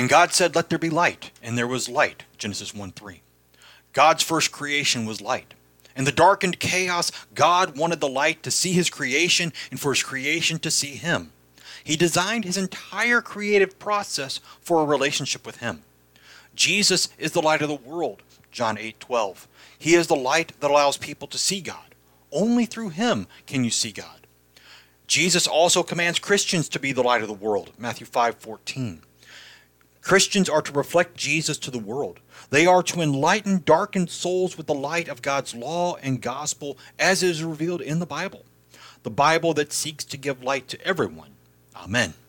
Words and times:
And 0.00 0.08
God 0.08 0.32
said, 0.32 0.54
Let 0.54 0.70
there 0.70 0.78
be 0.78 0.88
light, 0.88 1.30
and 1.42 1.58
there 1.58 1.66
was 1.66 1.86
light. 1.86 2.22
Genesis 2.38 2.74
1 2.74 2.92
3. 2.92 3.20
God's 3.92 4.22
first 4.22 4.50
creation 4.50 5.04
was 5.04 5.20
light. 5.20 5.52
In 5.94 6.04
the 6.04 6.10
darkened 6.10 6.58
chaos, 6.58 7.12
God 7.34 7.76
wanted 7.76 8.00
the 8.00 8.08
light 8.08 8.42
to 8.44 8.50
see 8.50 8.72
his 8.72 8.88
creation 8.88 9.52
and 9.70 9.78
for 9.78 9.92
his 9.92 10.02
creation 10.02 10.58
to 10.60 10.70
see 10.70 10.94
him. 10.94 11.32
He 11.84 11.96
designed 11.96 12.46
his 12.46 12.56
entire 12.56 13.20
creative 13.20 13.78
process 13.78 14.40
for 14.62 14.80
a 14.80 14.86
relationship 14.86 15.44
with 15.44 15.58
him. 15.58 15.82
Jesus 16.54 17.10
is 17.18 17.32
the 17.32 17.42
light 17.42 17.60
of 17.60 17.68
the 17.68 17.74
world, 17.74 18.22
John 18.50 18.78
8:12. 18.78 19.46
He 19.78 19.96
is 19.96 20.06
the 20.06 20.16
light 20.16 20.58
that 20.60 20.70
allows 20.70 20.96
people 20.96 21.28
to 21.28 21.36
see 21.36 21.60
God. 21.60 21.94
Only 22.32 22.64
through 22.64 22.88
him 22.88 23.26
can 23.44 23.64
you 23.64 23.70
see 23.70 23.92
God. 23.92 24.26
Jesus 25.06 25.46
also 25.46 25.82
commands 25.82 26.18
Christians 26.18 26.70
to 26.70 26.78
be 26.78 26.92
the 26.92 27.02
light 27.02 27.20
of 27.20 27.28
the 27.28 27.34
world, 27.34 27.72
Matthew 27.76 28.06
5:14. 28.06 29.02
Christians 30.02 30.48
are 30.48 30.62
to 30.62 30.72
reflect 30.72 31.16
Jesus 31.16 31.58
to 31.58 31.70
the 31.70 31.78
world. 31.78 32.20
They 32.50 32.66
are 32.66 32.82
to 32.84 33.00
enlighten 33.00 33.62
darkened 33.64 34.10
souls 34.10 34.56
with 34.56 34.66
the 34.66 34.74
light 34.74 35.08
of 35.08 35.22
God's 35.22 35.54
law 35.54 35.96
and 35.96 36.22
gospel 36.22 36.78
as 36.98 37.22
is 37.22 37.44
revealed 37.44 37.80
in 37.80 37.98
the 37.98 38.06
Bible. 38.06 38.44
The 39.02 39.10
Bible 39.10 39.54
that 39.54 39.72
seeks 39.72 40.04
to 40.06 40.16
give 40.16 40.42
light 40.42 40.68
to 40.68 40.86
everyone. 40.86 41.30
Amen. 41.76 42.14